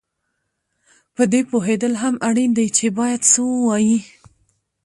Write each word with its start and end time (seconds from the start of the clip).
په 1.15 1.23
دې 1.31 1.41
پوهېدل 1.49 1.93
هم 2.03 2.15
اړین 2.27 2.51
دي 2.57 2.67
چې 2.77 2.85
باید 2.99 3.21
څه 3.31 3.39
ووایې 3.51 3.99